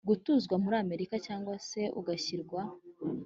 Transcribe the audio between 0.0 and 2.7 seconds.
gutuzwa muri Amerika Cyangwa se ugashyirwa